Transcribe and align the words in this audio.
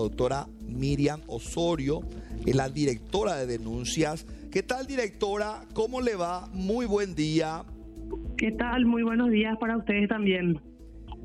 doctora 0.00 0.46
Miriam 0.60 1.20
Osorio, 1.26 2.00
es 2.46 2.54
la 2.54 2.68
directora 2.68 3.36
de 3.36 3.46
denuncias. 3.46 4.26
¿Qué 4.50 4.62
tal, 4.62 4.86
directora? 4.86 5.62
¿Cómo 5.74 6.00
le 6.00 6.16
va? 6.16 6.48
Muy 6.52 6.86
buen 6.86 7.14
día. 7.14 7.64
¿Qué 8.36 8.52
tal? 8.52 8.86
Muy 8.86 9.02
buenos 9.02 9.30
días 9.30 9.56
para 9.58 9.76
ustedes 9.76 10.08
también. 10.08 10.60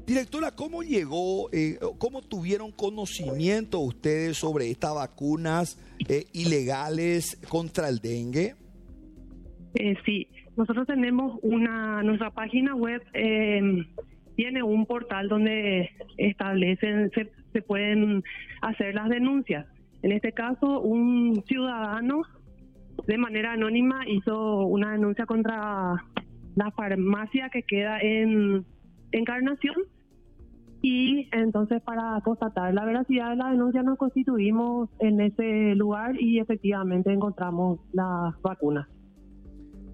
Directora, 0.06 0.52
¿cómo 0.52 0.84
llegó, 0.84 1.50
eh, 1.52 1.80
cómo 1.98 2.22
tuvieron 2.22 2.72
conocimiento 2.72 3.80
ustedes 3.80 4.38
sobre 4.38 4.70
estas 4.70 4.94
vacunas 4.94 5.80
eh, 6.08 6.26
ilegales 6.34 7.42
contra 7.50 7.90
el 7.90 7.98
dengue? 8.00 8.54
Eh, 9.74 9.96
sí, 10.06 10.28
nosotros 10.56 10.86
tenemos 10.86 11.40
una, 11.42 12.04
nuestra 12.04 12.30
página 12.30 12.76
web 12.76 13.02
eh, 13.14 13.62
tiene 14.36 14.64
un 14.64 14.86
portal 14.86 15.28
donde 15.28 15.90
establecen, 16.18 17.12
se, 17.12 17.32
se 17.56 17.62
pueden 17.62 18.22
hacer 18.62 18.94
las 18.96 19.08
denuncias. 19.08 19.66
En 20.02 20.12
este 20.12 20.34
caso, 20.34 20.82
un 20.82 21.42
ciudadano 21.48 22.24
de 23.08 23.18
manera 23.18 23.54
anónima 23.54 24.02
hizo 24.08 24.66
una 24.66 24.92
denuncia 24.92 25.26
contra 25.26 26.04
la 26.56 26.72
farmacia 26.72 27.50
que 27.50 27.64
queda 27.64 28.00
en 28.02 28.66
Encarnación 29.14 29.76
y 30.82 31.30
entonces 31.32 31.82
para 31.82 32.20
constatar 32.26 32.74
la 32.74 32.84
veracidad 32.84 33.30
de 33.30 33.38
la 33.38 33.52
denuncia 33.52 33.82
nos 33.82 33.98
constituimos 33.98 34.90
en 35.00 35.22
ese 35.22 35.76
lugar 35.76 36.22
y 36.22 36.40
efectivamente 36.40 37.14
encontramos 37.14 37.80
las 37.94 38.34
vacunas. 38.42 38.86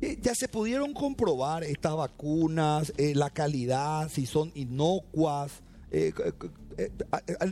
Eh, 0.01 0.17
¿Ya 0.19 0.33
se 0.33 0.47
pudieron 0.47 0.93
comprobar 0.93 1.63
estas 1.63 1.95
vacunas, 1.95 2.91
eh, 2.97 3.13
la 3.13 3.29
calidad, 3.29 4.09
si 4.09 4.25
son 4.25 4.49
inocuas, 4.55 5.61
eh, 5.91 6.11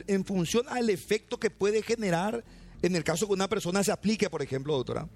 en 0.07 0.23
función 0.25 0.63
al 0.69 0.89
efecto 0.89 1.37
que 1.37 1.49
puede 1.49 1.81
generar 1.81 2.43
en 2.81 2.95
el 2.95 3.03
caso 3.03 3.27
que 3.27 3.33
una 3.33 3.47
persona 3.47 3.83
se 3.83 3.91
aplique, 3.91 4.29
por 4.29 4.41
ejemplo, 4.41 4.75
doctora? 4.75 5.07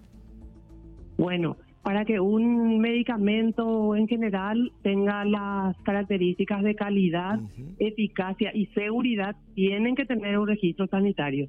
Bueno, 1.17 1.58
para 1.84 2.06
que 2.06 2.20
un 2.20 2.80
medicamento 2.80 3.95
en 3.95 4.08
general 4.08 4.72
tenga 4.81 5.23
las 5.25 5.75
características 5.84 6.64
de 6.64 6.75
calidad, 6.75 7.39
eficacia 7.80 8.52
y 8.53 8.67
seguridad, 8.67 9.36
tienen 9.53 9.95
que 9.95 10.06
tener 10.06 10.38
un 10.38 10.47
registro 10.47 10.88
sanitario. 10.88 11.47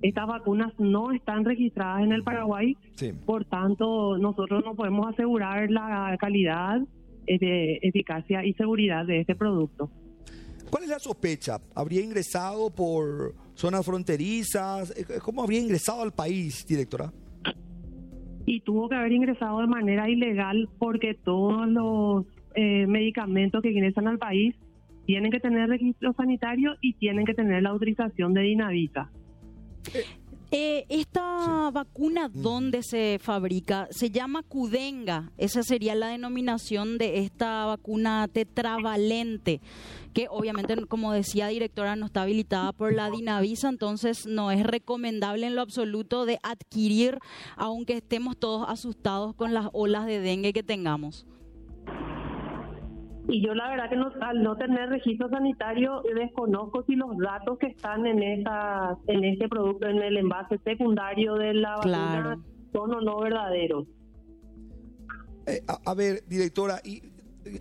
Estas 0.00 0.26
vacunas 0.26 0.72
no 0.78 1.12
están 1.12 1.44
registradas 1.44 2.02
en 2.02 2.12
el 2.12 2.24
Paraguay, 2.24 2.76
por 3.24 3.44
tanto 3.44 4.18
nosotros 4.18 4.64
no 4.64 4.74
podemos 4.74 5.06
asegurar 5.12 5.70
la 5.70 6.16
calidad, 6.18 6.80
de 7.24 7.78
eficacia 7.82 8.44
y 8.44 8.52
seguridad 8.54 9.06
de 9.06 9.20
este 9.20 9.36
producto. 9.36 9.90
¿Cuál 10.72 10.84
es 10.84 10.88
la 10.88 10.98
sospecha? 10.98 11.60
¿Habría 11.74 12.00
ingresado 12.00 12.70
por 12.70 13.34
zonas 13.54 13.84
fronterizas? 13.84 14.94
¿Cómo 15.22 15.42
habría 15.42 15.60
ingresado 15.60 16.00
al 16.00 16.12
país, 16.12 16.64
directora? 16.66 17.12
y 18.46 18.60
tuvo 18.60 18.88
que 18.88 18.96
haber 18.96 19.12
ingresado 19.12 19.60
de 19.60 19.66
manera 19.66 20.08
ilegal 20.08 20.68
porque 20.78 21.14
todos 21.14 21.68
los 21.68 22.26
eh, 22.54 22.86
medicamentos 22.86 23.62
que 23.62 23.70
ingresan 23.70 24.08
al 24.08 24.18
país 24.18 24.54
tienen 25.06 25.30
que 25.30 25.40
tener 25.40 25.68
registro 25.68 26.12
sanitario 26.14 26.72
y 26.80 26.94
tienen 26.94 27.24
que 27.24 27.34
tener 27.34 27.62
la 27.62 27.70
autorización 27.70 28.34
de 28.34 28.42
Dinavita. 28.42 29.10
Eh, 30.54 30.84
esta 30.90 31.70
vacuna, 31.70 32.28
¿dónde 32.28 32.82
se 32.82 33.18
fabrica? 33.22 33.88
Se 33.90 34.10
llama 34.10 34.42
Cudenga. 34.42 35.32
Esa 35.38 35.62
sería 35.62 35.94
la 35.94 36.08
denominación 36.08 36.98
de 36.98 37.20
esta 37.20 37.64
vacuna 37.64 38.28
tetravalente, 38.30 39.62
que 40.12 40.26
obviamente, 40.28 40.76
como 40.84 41.14
decía 41.14 41.46
directora, 41.46 41.96
no 41.96 42.04
está 42.04 42.20
habilitada 42.20 42.74
por 42.74 42.92
la 42.92 43.10
Dinavisa, 43.10 43.70
entonces 43.70 44.26
no 44.26 44.50
es 44.50 44.62
recomendable 44.62 45.46
en 45.46 45.56
lo 45.56 45.62
absoluto 45.62 46.26
de 46.26 46.38
adquirir, 46.42 47.18
aunque 47.56 47.94
estemos 47.94 48.36
todos 48.36 48.68
asustados 48.68 49.34
con 49.34 49.54
las 49.54 49.68
olas 49.72 50.04
de 50.04 50.20
dengue 50.20 50.52
que 50.52 50.62
tengamos. 50.62 51.24
Y 53.32 53.40
yo 53.40 53.54
la 53.54 53.70
verdad 53.70 53.88
que 53.88 53.96
no, 53.96 54.12
al 54.20 54.42
no 54.42 54.58
tener 54.58 54.90
registro 54.90 55.30
sanitario 55.30 56.02
desconozco 56.14 56.84
si 56.86 56.96
los 56.96 57.16
datos 57.16 57.58
que 57.58 57.68
están 57.68 58.04
en 58.04 58.22
esa, 58.22 58.98
en 59.06 59.24
este 59.24 59.48
producto, 59.48 59.88
en 59.88 60.02
el 60.02 60.18
envase 60.18 60.58
secundario 60.58 61.36
de 61.36 61.54
la 61.54 61.76
vacuna 61.76 62.38
son 62.74 62.92
o 62.92 63.00
no 63.00 63.20
verdaderos. 63.20 63.86
Eh, 65.46 65.62
a, 65.66 65.94
ver, 65.94 66.22
directora, 66.28 66.82
y 66.84 67.02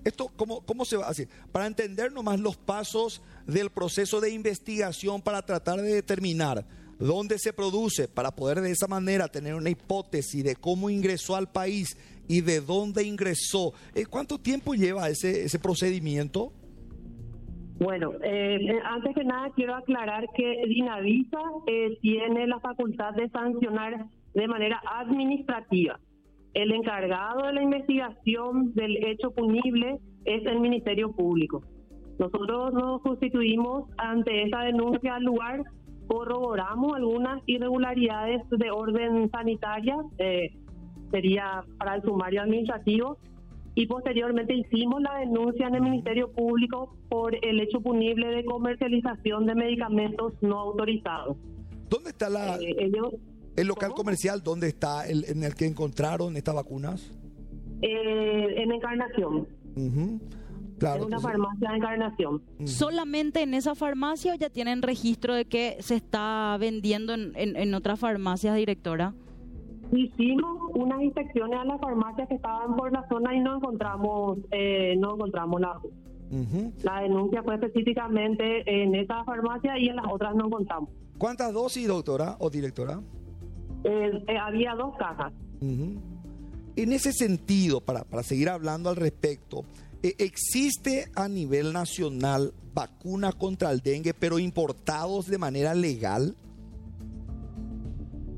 esto 0.03 0.29
cómo, 0.35 0.59
cómo 0.65 0.83
se 0.83 0.97
va 0.97 1.05
a 1.05 1.11
hacer? 1.11 1.29
Para 1.53 1.67
entender 1.67 2.11
nomás 2.11 2.41
los 2.41 2.57
pasos 2.57 3.23
del 3.47 3.69
proceso 3.69 4.19
de 4.19 4.31
investigación 4.31 5.21
para 5.21 5.41
tratar 5.41 5.79
de 5.79 5.93
determinar 5.93 6.65
dónde 7.07 7.37
se 7.37 7.53
produce, 7.53 8.07
para 8.07 8.31
poder 8.31 8.61
de 8.61 8.71
esa 8.71 8.87
manera 8.87 9.27
tener 9.27 9.55
una 9.55 9.69
hipótesis 9.69 10.43
de 10.43 10.55
cómo 10.55 10.89
ingresó 10.89 11.35
al 11.35 11.51
país 11.51 11.97
y 12.27 12.41
de 12.41 12.61
dónde 12.61 13.03
ingresó. 13.03 13.73
Eh, 13.93 14.05
¿Cuánto 14.05 14.37
tiempo 14.37 14.73
lleva 14.73 15.09
ese, 15.09 15.43
ese 15.43 15.59
procedimiento? 15.59 16.53
Bueno, 17.79 18.11
eh, 18.23 18.59
antes 18.85 19.15
que 19.15 19.23
nada 19.23 19.51
quiero 19.55 19.73
aclarar 19.73 20.25
que 20.35 20.63
Dinavisa 20.67 21.41
eh, 21.65 21.97
tiene 22.01 22.45
la 22.45 22.59
facultad 22.59 23.13
de 23.15 23.27
sancionar 23.29 24.05
de 24.35 24.47
manera 24.47 24.79
administrativa. 24.99 25.99
El 26.53 26.71
encargado 26.73 27.47
de 27.47 27.53
la 27.53 27.63
investigación 27.63 28.73
del 28.75 29.03
hecho 29.03 29.31
punible 29.31 29.97
es 30.25 30.45
el 30.45 30.59
Ministerio 30.59 31.11
Público. 31.11 31.63
Nosotros 32.19 32.73
nos 32.73 33.01
constituimos 33.01 33.89
ante 33.97 34.43
esa 34.43 34.59
denuncia 34.59 35.15
al 35.15 35.23
lugar 35.23 35.63
corroboramos 36.11 36.93
algunas 36.93 37.41
irregularidades 37.45 38.41
de 38.49 38.69
orden 38.69 39.31
sanitaria, 39.31 39.95
eh, 40.17 40.51
sería 41.09 41.63
para 41.77 41.95
el 41.95 42.01
sumario 42.01 42.41
administrativo, 42.41 43.17
y 43.75 43.87
posteriormente 43.87 44.53
hicimos 44.53 45.01
la 45.01 45.19
denuncia 45.19 45.69
en 45.69 45.75
el 45.75 45.81
Ministerio 45.81 46.29
Público 46.33 46.97
por 47.07 47.33
el 47.33 47.61
hecho 47.61 47.79
punible 47.79 48.27
de 48.27 48.43
comercialización 48.43 49.45
de 49.45 49.55
medicamentos 49.55 50.33
no 50.41 50.59
autorizados. 50.59 51.37
¿Dónde 51.89 52.09
está 52.09 52.29
la, 52.29 52.57
eh, 52.57 52.91
el 53.55 53.67
local 53.67 53.93
comercial? 53.93 54.41
¿Dónde 54.43 54.67
está 54.67 55.07
el, 55.07 55.23
en 55.29 55.45
el 55.45 55.55
que 55.55 55.65
encontraron 55.65 56.35
estas 56.35 56.55
vacunas? 56.55 57.09
Eh, 57.81 58.61
en 58.61 58.73
Encarnación. 58.73 59.47
En 60.81 61.03
una 61.03 61.19
farmacia 61.19 61.69
de 61.69 61.77
encarnación. 61.77 62.41
¿Solamente 62.65 63.43
en 63.43 63.53
esa 63.53 63.75
farmacia 63.75 64.33
o 64.33 64.35
ya 64.35 64.49
tienen 64.49 64.81
registro 64.81 65.35
de 65.35 65.45
que 65.45 65.77
se 65.79 65.95
está 65.95 66.57
vendiendo 66.59 67.13
en, 67.13 67.33
en, 67.35 67.73
otras 67.75 67.99
farmacias, 67.99 68.55
directora? 68.55 69.13
Hicimos 69.91 70.71
unas 70.73 71.01
inspecciones 71.01 71.59
a 71.59 71.65
las 71.65 71.79
farmacias 71.79 72.27
que 72.27 72.35
estaban 72.35 72.75
por 72.75 72.91
la 72.91 73.07
zona 73.09 73.35
y 73.35 73.41
no 73.41 73.57
encontramos, 73.57 74.39
eh, 74.51 74.95
no 74.97 75.15
encontramos 75.15 75.61
la. 75.61 75.79
La 76.83 77.01
denuncia 77.01 77.43
fue 77.43 77.55
específicamente 77.55 78.63
en 78.65 78.95
esa 78.95 79.21
farmacia 79.25 79.77
y 79.77 79.89
en 79.89 79.97
las 79.97 80.05
otras 80.09 80.33
no 80.33 80.45
encontramos. 80.45 80.89
¿Cuántas 81.17 81.51
dosis, 81.51 81.89
doctora 81.89 82.37
o 82.39 82.49
directora? 82.49 83.01
Eh, 83.83 84.23
eh, 84.27 84.37
había 84.37 84.73
dos 84.75 84.95
cajas. 84.95 85.33
En 85.59 86.93
ese 86.93 87.11
sentido, 87.11 87.81
para, 87.81 88.05
para 88.05 88.23
seguir 88.23 88.47
hablando 88.47 88.89
al 88.89 88.95
respecto, 88.95 89.65
¿Existe 90.03 91.11
a 91.15 91.27
nivel 91.27 91.73
nacional 91.73 92.53
vacuna 92.73 93.31
contra 93.31 93.71
el 93.71 93.81
dengue, 93.81 94.13
pero 94.13 94.39
importados 94.39 95.27
de 95.27 95.37
manera 95.37 95.75
legal? 95.75 96.35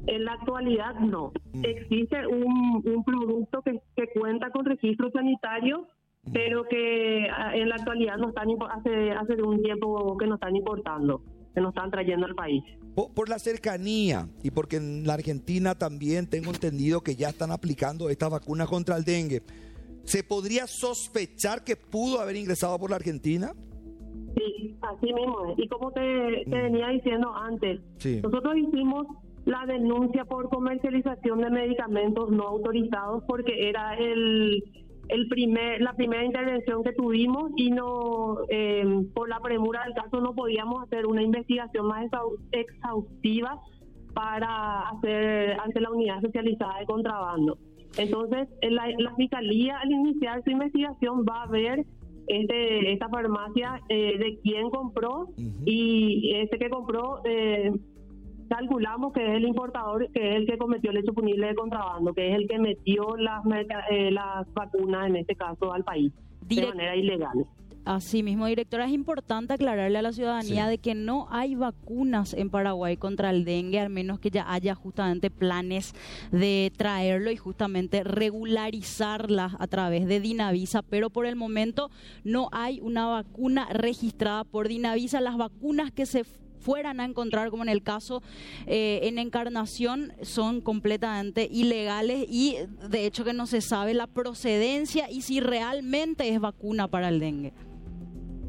En 0.08 0.26
la 0.26 0.34
actualidad 0.34 0.96
no. 1.00 1.32
Mm. 1.54 1.64
Existe 1.64 2.28
un, 2.28 2.84
un 2.86 3.04
producto 3.06 3.62
que, 3.62 3.82
que, 3.96 4.08
cuenta 4.20 4.50
con 4.50 4.66
registro 4.66 5.10
sanitario, 5.12 5.88
mm. 6.26 6.32
pero 6.34 6.66
que 6.68 7.28
ah, 7.32 7.56
en 7.56 7.70
la 7.70 7.76
actualidad 7.76 8.18
no 8.18 8.30
están 8.30 8.50
hace 8.72 9.12
hace 9.12 9.42
un 9.42 9.62
tiempo 9.64 10.18
que 10.18 10.28
no 10.28 10.36
están 10.36 10.58
importando, 10.58 11.22
que 11.56 11.62
no 11.62 11.70
están 11.70 11.90
trayendo 11.92 12.26
al 12.26 12.36
país. 12.36 12.64
Por, 12.96 13.14
por, 13.14 13.30
la 13.30 13.40
cercanía 13.40 14.28
y 14.44 14.52
porque 14.52 14.76
en 14.76 15.08
la 15.08 15.14
Argentina 15.14 15.76
también 15.76 16.30
tengo 16.30 16.52
entendido 16.52 17.02
que 17.02 17.16
ya 17.16 17.30
están 17.30 17.52
aplicando 17.52 18.10
esta 18.10 18.28
vacuna 18.28 18.68
contra 18.68 18.98
el 18.98 19.06
dengue. 19.06 19.42
¿Se 20.04 20.24
podría 20.24 20.68
sospechar 20.68 21.64
que 21.64 21.76
pudo 21.76 22.20
haber 22.20 22.36
ingresado 22.36 22.78
por 22.78 22.90
la 22.90 22.98
Argentina? 22.98 23.54
Sí, 24.36 24.76
así 24.82 25.14
mismo. 25.14 25.54
Y 25.58 25.68
como 25.68 25.92
te, 25.92 26.44
mm. 26.46 26.50
venía 26.52 26.90
diciendo 26.90 27.34
antes, 27.36 27.80
nosotros 28.22 28.58
hicimos 28.58 29.08
la 29.46 29.66
denuncia 29.66 30.26
por 30.26 30.50
comercialización 30.50 31.42
de 31.42 31.50
medicamentos 31.50 32.32
no 32.32 32.44
autorizados 32.44 33.24
porque 33.28 33.70
era 33.70 33.96
el, 33.96 34.64
el 35.10 35.28
primer 35.28 35.82
la 35.82 35.94
primera 35.94 36.24
intervención 36.24 36.82
que 36.82 36.94
tuvimos 36.94 37.52
y 37.58 37.70
no 37.70 38.38
eh, 38.50 38.86
por 39.14 39.28
la 39.28 39.42
premura 39.42 39.84
del 39.84 39.94
caso 39.96 40.22
no 40.22 40.34
podíamos 40.34 40.84
hacer 40.84 41.06
una 41.06 41.22
investigación 41.22 41.88
más 41.88 42.06
exhaustiva 42.52 43.60
para 44.14 44.90
hacer 44.90 45.60
ante 45.60 45.82
la 45.82 45.92
unidad 45.92 46.18
especializada 46.18 46.80
de 46.80 46.86
contrabando. 46.86 47.58
Entonces, 47.98 48.48
la, 48.62 48.88
la 48.98 49.16
fiscalía 49.16 49.78
al 49.78 49.92
iniciar 49.92 50.44
su 50.44 50.50
investigación 50.50 51.26
va 51.30 51.44
a 51.44 51.48
ver 51.48 51.86
este, 52.28 52.94
esta 52.94 53.10
farmacia 53.10 53.82
eh, 53.90 54.18
de 54.18 54.40
quién 54.42 54.70
compró 54.70 55.28
y 55.66 56.32
este 56.36 56.58
que 56.58 56.70
compró 56.70 57.22
eh, 57.26 57.72
calculamos 58.50 59.14
que 59.14 59.26
es 59.26 59.36
el 59.36 59.46
importador, 59.46 60.10
que 60.12 60.32
es 60.32 60.36
el 60.38 60.46
que 60.46 60.58
cometió 60.58 60.92
el 60.92 60.98
hecho 60.98 61.14
punible 61.14 61.48
de 61.48 61.56
contrabando, 61.56 62.14
que 62.14 62.30
es 62.30 62.36
el 62.36 62.48
que 62.48 62.60
metió 62.60 63.16
las, 63.18 63.44
eh, 63.90 64.12
las 64.12 64.52
vacunas, 64.54 65.08
en 65.08 65.18
este 65.18 65.36
caso, 65.36 65.74
al 65.74 65.84
país 65.84 66.12
de 66.48 66.68
manera 66.68 66.96
ilegal. 66.96 67.46
Así 67.86 68.24
mismo, 68.24 68.46
directora, 68.46 68.86
es 68.86 68.94
importante 68.94 69.54
aclararle 69.54 69.98
a 69.98 70.02
la 70.02 70.14
ciudadanía 70.14 70.68
de 70.68 70.78
que 70.78 70.96
no 70.96 71.28
hay 71.30 71.56
vacunas 71.56 72.34
en 72.34 72.50
Paraguay 72.50 72.96
contra 72.96 73.30
el 73.30 73.44
dengue, 73.44 73.82
al 73.82 73.90
menos 73.90 74.22
que 74.22 74.32
ya 74.32 74.50
haya 74.50 74.74
justamente 74.74 75.30
planes 75.30 75.94
de 76.32 76.72
traerlo 76.78 77.30
y 77.30 77.36
justamente 77.36 78.06
regularizarlas 78.06 79.56
a 79.60 79.68
través 79.68 80.06
de 80.06 80.22
Dinavisa, 80.22 80.82
pero 80.82 81.10
por 81.10 81.26
el 81.26 81.36
momento 81.36 81.92
no 82.24 82.48
hay 82.54 82.80
una 82.80 83.08
vacuna 83.08 83.68
registrada 83.70 84.46
por 84.46 84.70
Dinavisa. 84.70 85.20
Las 85.20 85.36
vacunas 85.36 85.92
que 85.92 86.06
se 86.06 86.24
fueran 86.64 87.02
a 87.02 87.06
encontrar, 87.06 87.50
como 87.50 87.64
en 87.64 87.70
el 87.70 87.84
caso 87.84 88.24
eh, 88.66 89.02
en 89.04 89.20
Encarnación, 89.20 90.14
son 90.22 90.62
completamente 90.62 91.50
ilegales 91.52 92.26
y 92.30 92.56
de 92.90 93.06
hecho 93.06 93.26
que 93.26 93.34
no 93.34 93.46
se 93.46 93.60
sabe 93.60 93.94
la 93.94 94.08
procedencia 94.08 95.12
y 95.12 95.22
si 95.22 95.42
realmente 95.42 96.30
es 96.30 96.40
vacuna 96.40 96.88
para 96.88 97.10
el 97.10 97.20
dengue. 97.20 97.52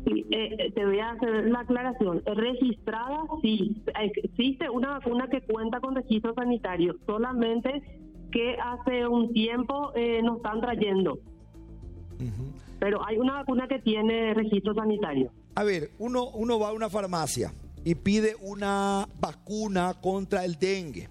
Sí, 0.05 0.27
eh, 0.31 0.57
eh, 0.59 0.73
te 0.73 0.85
voy 0.85 0.99
a 0.99 1.13
hacer 1.13 1.47
la 1.47 1.61
aclaración. 1.61 2.23
Registrada, 2.27 3.23
sí. 3.41 3.83
Existe 4.23 4.69
una 4.69 4.99
vacuna 4.99 5.29
que 5.29 5.41
cuenta 5.41 5.81
con 5.81 5.95
registro 5.95 6.35
sanitario, 6.35 6.97
solamente 7.07 7.83
que 8.31 8.57
hace 8.63 9.07
un 9.07 9.33
tiempo 9.33 9.93
eh, 9.95 10.21
nos 10.23 10.39
están 10.39 10.61
trayendo. 10.61 11.19
Pero 12.81 13.07
hay 13.07 13.19
una 13.19 13.35
vacuna 13.35 13.67
que 13.69 13.79
tiene 13.79 14.35
registro 14.35 14.75
sanitario. 14.75 15.31
A 15.55 15.65
ver, 15.65 15.91
uno, 15.99 16.29
uno 16.31 16.59
va 16.59 16.69
a 16.69 16.73
una 16.73 16.91
farmacia 16.91 17.53
y 17.85 17.95
pide 17.95 18.35
una 18.43 19.09
vacuna 19.21 19.95
contra 20.01 20.45
el 20.45 20.57
dengue 20.57 21.09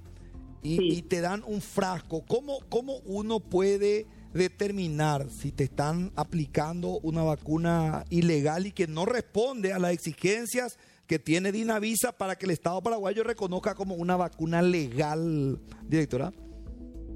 y, 0.61 0.97
y 0.97 1.01
te 1.03 1.21
dan 1.21 1.43
un 1.47 1.61
frasco. 1.61 2.23
¿Cómo, 2.27 2.59
cómo 2.69 2.97
uno 3.05 3.39
puede 3.39 4.05
determinar 4.33 5.29
si 5.29 5.51
te 5.51 5.63
están 5.65 6.11
aplicando 6.15 6.99
una 7.03 7.23
vacuna 7.23 8.03
ilegal 8.09 8.67
y 8.67 8.71
que 8.71 8.87
no 8.87 9.05
responde 9.05 9.73
a 9.73 9.79
las 9.79 9.93
exigencias 9.93 10.79
que 11.07 11.19
tiene 11.19 11.51
Dinavisa 11.51 12.17
para 12.17 12.35
que 12.35 12.45
el 12.45 12.51
Estado 12.51 12.81
paraguayo 12.81 13.23
reconozca 13.23 13.75
como 13.75 13.95
una 13.95 14.15
vacuna 14.15 14.61
legal, 14.61 15.59
directora? 15.87 16.31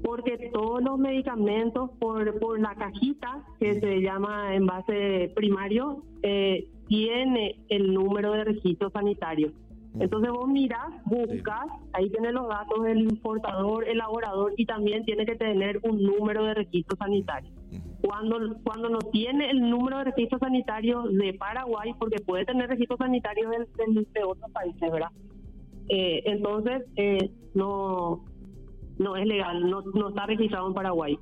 Porque 0.04 0.50
todos 0.52 0.82
los 0.82 0.98
medicamentos 0.98 1.90
por, 1.98 2.38
por 2.38 2.60
la 2.60 2.74
cajita, 2.76 3.44
que 3.58 3.80
se 3.80 4.00
llama 4.00 4.54
envase 4.54 5.32
primario, 5.34 6.04
eh, 6.22 6.68
tiene 6.86 7.64
el 7.68 7.92
número 7.92 8.32
de 8.32 8.44
registro 8.44 8.90
sanitario. 8.90 9.52
Entonces 9.98 10.30
vos 10.30 10.48
miras, 10.48 10.86
buscas, 11.04 11.66
ahí 11.92 12.08
tiene 12.10 12.30
los 12.32 12.48
datos 12.48 12.84
del 12.84 13.00
importador, 13.00 13.88
elaborador 13.88 14.52
y 14.56 14.66
también 14.66 15.04
tiene 15.04 15.26
que 15.26 15.34
tener 15.34 15.80
un 15.82 16.02
número 16.02 16.44
de 16.44 16.54
registro 16.54 16.96
sanitario. 16.96 17.50
Cuando, 18.00 18.38
cuando 18.62 18.88
no 18.90 18.98
tiene 18.98 19.50
el 19.50 19.68
número 19.68 19.98
de 19.98 20.04
registro 20.04 20.38
sanitario 20.38 21.02
de 21.04 21.34
Paraguay, 21.34 21.94
porque 21.98 22.20
puede 22.20 22.44
tener 22.44 22.68
registro 22.68 22.96
sanitario 22.96 23.50
de, 23.50 23.58
de, 24.14 24.24
otros 24.24 24.50
países, 24.52 24.80
¿verdad? 24.80 25.10
Eh, 25.88 26.22
entonces 26.26 26.82
eh, 26.96 27.30
no, 27.54 28.24
no 28.98 29.16
es 29.16 29.26
legal, 29.26 29.68
no, 29.68 29.82
no 29.82 30.10
está 30.10 30.26
registrado 30.26 30.68
en 30.68 30.74
Paraguay. 30.74 31.18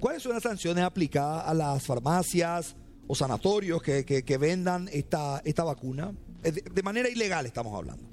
¿Cuáles 0.00 0.22
son 0.22 0.32
las 0.32 0.42
sanciones 0.42 0.84
aplicadas 0.84 1.46
a 1.46 1.54
las 1.54 1.86
farmacias 1.86 2.76
o 3.06 3.14
sanatorios 3.14 3.82
que, 3.82 4.04
que, 4.04 4.38
vendan 4.38 4.88
esta, 4.92 5.40
esta 5.44 5.64
vacuna? 5.64 6.12
De 6.52 6.82
manera 6.82 7.08
ilegal 7.08 7.46
estamos 7.46 7.74
hablando. 7.74 8.04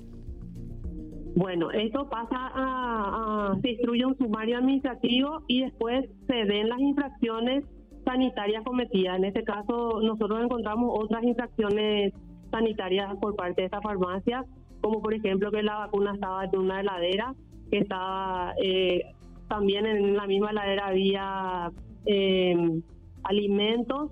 Bueno, 1.36 1.72
esto 1.72 2.10
pasa 2.10 2.52
a, 2.54 3.56
se 3.62 3.72
instruye 3.72 4.06
un 4.06 4.18
sumario 4.18 4.58
administrativo 4.58 5.44
y 5.48 5.62
después 5.64 6.06
se 6.28 6.36
den 6.46 6.70
las 6.70 6.80
infracciones 6.80 7.66
sanitarias 8.06 8.64
cometidas. 8.64 9.18
En 9.18 9.26
este 9.26 9.44
caso, 9.44 10.00
nosotros 10.02 10.44
encontramos 10.44 10.92
otras 10.94 11.24
infracciones 11.24 12.14
sanitarias 12.52 13.16
por 13.20 13.36
parte 13.36 13.62
de 13.62 13.66
esta 13.66 13.82
farmacia, 13.82 14.46
como 14.82 15.02
por 15.02 15.14
ejemplo 15.14 15.52
que 15.52 15.64
la 15.64 15.78
vacuna 15.78 16.14
estaba 16.14 16.46
en 16.46 16.60
una 16.60 16.82
heladera, 16.82 17.34
que 17.72 17.80
estaba 17.80 18.54
eh, 18.64 19.02
también 19.48 19.88
en 19.88 20.16
la 20.16 20.28
misma 20.28 20.52
heladera 20.52 20.88
había 20.88 21.72
eh, 22.06 22.82
alimentos 23.24 24.12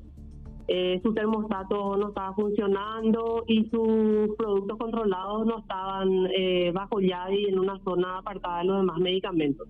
eh, 0.73 1.01
su 1.03 1.13
termostato 1.13 1.97
no 1.97 2.07
estaba 2.07 2.33
funcionando 2.33 3.43
y 3.45 3.65
sus 3.69 4.33
productos 4.37 4.77
controlados 4.77 5.45
no 5.45 5.59
estaban 5.59 6.27
eh, 6.33 6.71
bajo 6.73 7.01
llave 7.01 7.41
y 7.41 7.45
en 7.47 7.59
una 7.59 7.77
zona 7.83 8.19
apartada 8.19 8.59
de 8.59 8.65
los 8.67 8.77
demás 8.77 8.97
medicamentos. 8.99 9.67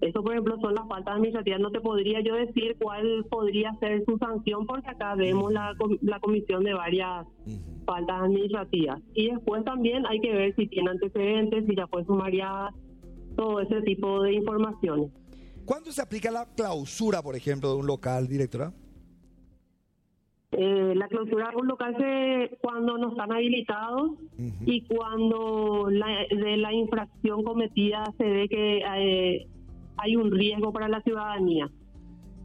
Eso, 0.00 0.20
por 0.20 0.32
ejemplo, 0.32 0.58
son 0.60 0.74
las 0.74 0.88
faltas 0.88 1.14
administrativas. 1.14 1.60
No 1.60 1.70
te 1.70 1.80
podría 1.80 2.22
yo 2.22 2.34
decir 2.34 2.76
cuál 2.80 3.24
podría 3.30 3.72
ser 3.78 4.04
su 4.04 4.18
sanción 4.18 4.66
porque 4.66 4.90
acá 4.90 5.14
vemos 5.14 5.52
la, 5.52 5.76
la 6.00 6.18
comisión 6.18 6.64
de 6.64 6.74
varias 6.74 7.24
faltas 7.86 8.22
administrativas. 8.22 9.00
Y 9.14 9.30
después 9.30 9.64
también 9.64 10.04
hay 10.06 10.18
que 10.18 10.32
ver 10.32 10.56
si 10.56 10.66
tiene 10.66 10.90
antecedentes, 10.90 11.66
si 11.68 11.76
ya 11.76 11.86
fue 11.86 12.04
sumariada, 12.04 12.74
todo 13.36 13.60
ese 13.60 13.80
tipo 13.82 14.22
de 14.22 14.32
informaciones. 14.32 15.12
¿Cuándo 15.64 15.92
se 15.92 16.02
aplica 16.02 16.32
la 16.32 16.46
clausura, 16.56 17.22
por 17.22 17.36
ejemplo, 17.36 17.70
de 17.70 17.76
un 17.76 17.86
local, 17.86 18.26
directora? 18.26 18.72
Eh, 20.52 20.92
la 20.94 21.08
clausura 21.08 21.50
de 21.50 21.56
un 21.56 21.66
local 21.66 21.96
se 21.98 22.58
cuando 22.60 22.98
no 22.98 23.10
están 23.10 23.32
habilitados 23.32 24.12
y 24.66 24.82
cuando 24.82 25.86
de 25.88 26.56
la 26.58 26.74
infracción 26.74 27.42
cometida 27.42 28.04
se 28.18 28.24
ve 28.24 28.48
que 28.50 28.78
eh, 28.78 29.46
hay 29.96 30.16
un 30.16 30.30
riesgo 30.30 30.70
para 30.72 30.88
la 30.88 31.00
ciudadanía. 31.00 31.70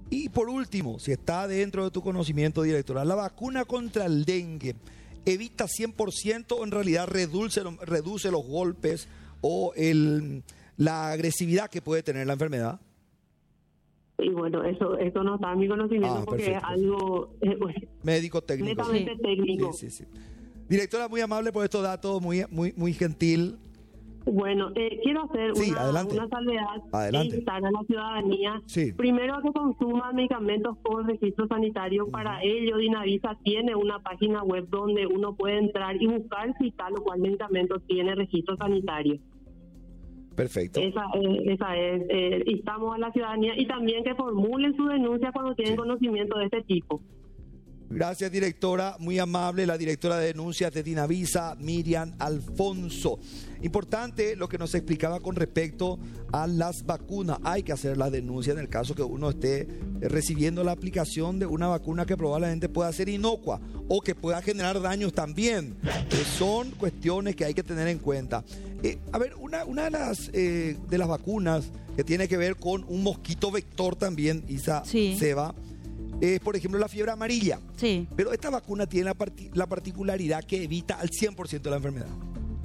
Y 0.09 0.29
por 0.29 0.47
último, 0.47 0.99
si 0.99 1.11
está 1.11 1.49
dentro 1.49 1.83
de 1.83 1.91
tu 1.91 2.01
conocimiento 2.01 2.61
directora, 2.61 3.03
la 3.03 3.15
vacuna 3.15 3.65
contra 3.65 4.05
el 4.05 4.23
dengue 4.23 4.75
evita 5.25 5.65
100% 5.65 6.53
o 6.57 6.63
en 6.63 6.71
realidad 6.71 7.07
reduce, 7.07 7.61
reduce 7.81 8.31
los 8.31 8.45
golpes 8.45 9.09
o 9.41 9.73
el, 9.75 10.43
la 10.77 11.11
agresividad 11.11 11.69
que 11.69 11.81
puede 11.81 12.03
tener 12.03 12.25
la 12.25 12.33
enfermedad? 12.33 12.79
Y 14.19 14.29
bueno, 14.29 14.63
eso 14.63 14.97
eso 14.97 15.23
no 15.23 15.35
está 15.35 15.53
en 15.53 15.59
mi 15.59 15.67
conocimiento 15.67 16.19
ah, 16.19 16.23
porque 16.25 16.53
es 16.53 16.63
algo 16.63 17.35
eh, 17.41 17.57
médico 18.03 18.41
técnico. 18.41 18.81
Netamente 18.81 19.15
técnico. 19.21 19.71
Directora, 20.67 21.07
muy 21.07 21.21
amable 21.21 21.51
por 21.51 21.63
estos 21.63 21.83
datos, 21.83 22.21
muy 22.21 22.43
muy 22.49 22.73
muy 22.75 22.93
gentil. 22.93 23.57
Bueno, 24.25 24.71
eh, 24.75 24.99
quiero 25.03 25.23
hacer 25.23 25.53
una, 25.53 26.03
una, 26.03 26.27
salvedad 26.27 26.65
adelante. 26.91 27.43
a 27.47 27.59
la 27.61 27.83
ciudadanía. 27.87 28.61
Primero 28.97 29.35
a 29.35 29.41
que 29.41 29.53
consuma 29.53 30.11
medicamentos 30.11 30.77
con 30.83 31.07
registro 31.07 31.47
sanitario. 31.47 32.07
Para 32.07 32.43
ello, 32.43 32.75
Dinavisa 32.75 33.37
tiene 33.43 33.73
una 33.75 33.99
página 33.99 34.43
web 34.43 34.67
donde 34.69 35.07
uno 35.07 35.33
puede 35.35 35.59
entrar 35.59 36.01
y 36.01 36.07
buscar 36.07 36.53
si 36.59 36.71
tal 36.71 36.93
o 36.97 37.03
cual 37.03 37.19
medicamento 37.21 37.79
tiene 37.87 38.15
registro 38.15 38.57
sanitario. 38.57 39.17
Perfecto. 40.37 40.79
Esa, 40.79 41.03
es, 41.15 41.47
esa 41.47 41.75
es, 41.75 42.03
eh, 42.09 42.43
instamos 42.45 42.93
a 42.93 42.99
la 42.99 43.11
ciudadanía 43.11 43.53
y 43.57 43.65
también 43.65 44.03
que 44.03 44.13
formulen 44.13 44.75
su 44.77 44.85
denuncia 44.85 45.31
cuando 45.31 45.55
tienen 45.55 45.75
conocimiento 45.75 46.37
de 46.37 46.45
este 46.45 46.61
tipo. 46.61 47.01
Gracias, 47.89 48.31
directora. 48.31 48.97
Muy 48.99 49.17
amable, 49.17 49.65
la 49.65 49.77
directora 49.77 50.17
de 50.17 50.27
denuncias 50.27 50.73
de 50.73 50.83
Dinavisa, 50.83 51.55
Miriam 51.59 52.13
Alfonso. 52.19 53.19
Importante 53.61 54.35
lo 54.35 54.49
que 54.49 54.57
nos 54.57 54.75
explicaba 54.75 55.21
con 55.21 55.35
respecto 55.35 55.97
a 56.33 56.47
las 56.47 56.85
vacunas. 56.85 57.39
Hay 57.43 57.63
que 57.63 57.71
hacer 57.71 57.97
la 57.97 58.09
denuncia 58.09 58.51
en 58.51 58.59
el 58.59 58.67
caso 58.67 58.93
que 58.93 59.03
uno 59.03 59.29
esté 59.29 59.67
recibiendo 60.01 60.63
la 60.65 60.73
aplicación 60.73 61.39
de 61.39 61.45
una 61.45 61.67
vacuna 61.67 62.05
que 62.05 62.17
probablemente 62.17 62.67
pueda 62.67 62.91
ser 62.91 63.07
inocua 63.07 63.61
o 63.87 64.01
que 64.01 64.15
pueda 64.15 64.41
generar 64.41 64.81
daños 64.81 65.13
también. 65.13 65.77
son 66.37 66.71
cuestiones 66.71 67.35
que 67.35 67.45
hay 67.45 67.53
que 67.53 67.63
tener 67.63 67.87
en 67.87 67.99
cuenta. 67.99 68.43
Eh, 68.83 68.99
a 69.13 69.17
ver, 69.17 69.33
una, 69.35 69.63
una 69.63 69.85
de, 69.85 69.91
las, 69.91 70.29
eh, 70.33 70.77
de 70.89 70.97
las 70.97 71.07
vacunas 71.07 71.71
que 71.95 72.03
tiene 72.03 72.27
que 72.27 72.37
ver 72.37 72.57
con 72.57 72.85
un 72.89 73.01
mosquito 73.01 73.49
vector 73.49 73.95
también, 73.95 74.43
Isa 74.49 74.83
Seba 74.85 75.55
es, 76.21 76.39
por 76.39 76.55
ejemplo, 76.55 76.79
la 76.79 76.87
fiebre 76.87 77.11
amarilla. 77.11 77.59
Sí. 77.75 78.07
Pero 78.15 78.33
esta 78.33 78.49
vacuna 78.49 78.87
tiene 78.87 79.11
la, 79.53 79.67
particularidad 79.67 80.43
que 80.43 80.63
evita 80.63 80.95
al 80.95 81.09
100% 81.09 81.61
de 81.61 81.69
la 81.69 81.77
enfermedad. 81.77 82.09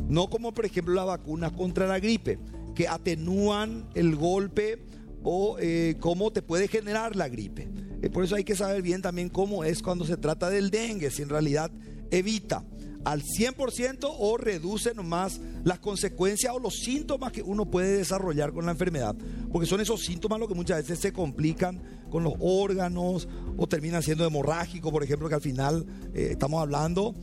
No 0.08 0.28
como, 0.28 0.52
por 0.52 0.66
ejemplo, 0.66 0.94
la 0.94 1.04
vacuna 1.04 1.50
contra 1.50 1.86
la 1.86 1.98
gripe, 1.98 2.38
que 2.74 2.88
atenúan 2.88 3.88
el 3.94 4.16
golpe 4.16 4.82
o 5.22 5.56
eh, 5.60 5.96
cómo 6.00 6.30
te 6.32 6.42
puede 6.42 6.68
generar 6.68 7.16
la 7.16 7.28
gripe. 7.28 7.68
Eh, 8.02 8.10
por 8.10 8.24
eso 8.24 8.34
hay 8.34 8.44
que 8.44 8.56
saber 8.56 8.82
bien 8.82 9.02
también 9.02 9.28
cómo 9.28 9.64
es 9.64 9.82
cuando 9.82 10.04
se 10.04 10.16
trata 10.16 10.50
del 10.50 10.70
dengue, 10.70 11.10
si 11.10 11.22
en 11.22 11.28
realidad 11.28 11.70
evita 12.10 12.64
al 13.04 13.22
100% 13.22 14.14
o 14.18 14.36
reduce 14.36 14.94
nomás 14.94 15.40
las 15.64 15.78
consecuencias 15.78 16.52
o 16.54 16.58
los 16.58 16.74
síntomas 16.74 17.32
que 17.32 17.42
uno 17.42 17.66
puede 17.66 17.96
desarrollar 17.98 18.52
con 18.52 18.66
la 18.66 18.72
enfermedad. 18.72 19.16
Porque 19.50 19.66
son 19.66 19.80
esos 19.80 20.02
síntomas 20.02 20.38
los 20.38 20.48
que 20.48 20.54
muchas 20.54 20.78
veces 20.78 20.98
se 20.98 21.12
complican 21.12 21.82
con 22.10 22.22
los 22.24 22.34
órganos 22.40 23.28
o 23.56 23.66
terminan 23.66 24.02
siendo 24.02 24.24
hemorrágico, 24.24 24.90
por 24.90 25.02
ejemplo, 25.02 25.28
que 25.28 25.34
al 25.34 25.40
final 25.40 25.86
eh, 26.14 26.28
estamos 26.32 26.60
hablando, 26.60 27.14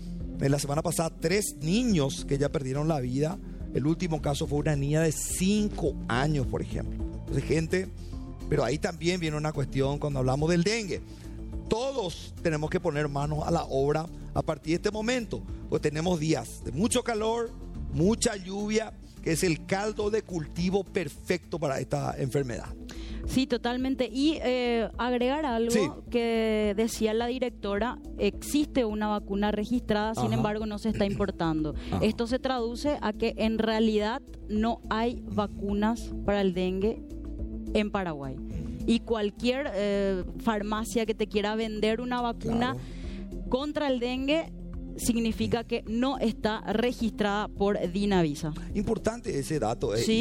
en 0.42 0.52
la 0.52 0.60
semana 0.60 0.82
pasada, 0.82 1.12
tres 1.20 1.58
niños 1.62 2.26
que 2.26 2.38
ya 2.38 2.50
perdieron 2.50 2.88
la 2.88 3.02
vida 3.02 3.38
El 3.74 3.86
último 3.86 4.22
caso 4.22 4.48
fue 4.48 4.60
una 4.60 4.76
niña 4.76 5.02
de 5.02 5.12
5 5.12 6.06
años, 6.08 6.48
por 6.48 6.62
ejemplo. 6.62 7.04
Entonces, 7.20 7.44
gente, 7.44 7.88
pero 8.50 8.64
ahí 8.64 8.80
también 8.80 9.20
viene 9.20 9.38
una 9.38 9.54
cuestión 9.54 10.00
cuando 10.00 10.20
hablamos 10.20 10.50
del 10.50 10.64
dengue. 10.64 11.02
Todos 11.70 12.34
tenemos 12.42 12.70
que 12.70 12.80
poner 12.80 13.08
manos 13.08 13.46
a 13.46 13.52
la 13.52 13.64
obra 13.66 14.06
a 14.34 14.42
partir 14.42 14.72
de 14.72 14.76
este 14.76 14.92
momento, 14.92 15.42
pues 15.70 15.82
tenemos 15.82 16.20
días 16.20 16.64
de 16.64 16.72
mucho 16.72 17.04
calor, 17.04 17.52
mucha 17.94 18.36
lluvia, 18.36 18.94
que 19.24 19.32
es 19.34 19.44
el 19.44 19.66
caldo 19.66 20.10
de 20.10 20.22
cultivo 20.24 20.84
perfecto 20.84 21.60
para 21.60 21.80
esta 21.80 22.16
enfermedad. 22.18 22.68
Sí, 23.28 23.46
totalmente. 23.46 24.10
Y 24.12 24.40
eh, 24.42 24.90
agregar 24.98 25.46
algo 25.46 25.70
Sí. 25.72 25.88
que 26.10 26.74
decía 26.76 27.14
la 27.14 27.28
directora, 27.28 28.00
existe 28.18 28.86
una 28.86 29.08
vacuna 29.08 29.52
registrada, 29.52 30.16
sin 30.16 30.34
embargo 30.34 30.66
no 30.66 30.80
se 30.80 30.90
está 30.90 31.06
importando. 31.06 31.76
Ajá. 31.92 32.00
Esto 32.04 32.26
se 32.26 32.40
traduce 32.40 32.98
a 33.02 33.14
que 33.14 33.36
en 33.38 33.60
realidad 33.60 34.22
no 34.48 34.82
hay 34.90 35.22
vacunas 35.28 36.12
para 36.26 36.42
el 36.42 36.56
dengue 36.56 37.04
en 37.76 37.92
Paraguay. 37.92 38.36
Y 38.86 39.00
cualquier 39.02 39.70
eh, 39.74 40.24
farmacia 40.44 41.06
que 41.06 41.14
te 41.14 41.28
quiera 41.28 41.56
vender 41.56 42.02
una 42.02 42.22
vacuna 42.22 42.76
Claro. 42.76 43.50
contra 43.50 43.88
el 43.88 44.00
dengue 44.00 44.52
significa 44.98 45.64
que 45.64 45.84
no 45.88 46.18
está 46.18 46.60
registrada 46.74 47.48
por 47.48 47.80
Dinavisa. 47.92 48.52
Importante 48.76 49.38
ese 49.40 49.58
dato. 49.60 49.96
eh. 49.96 50.00
Sí. 50.00 50.18